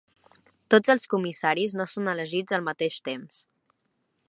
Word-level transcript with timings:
Tots 0.73 0.91
els 0.93 1.05
comissaris 1.11 1.77
no 1.81 1.87
són 1.93 2.11
elegits 2.15 2.59
al 2.59 2.67
mateix 2.71 3.01
temps. 3.11 3.45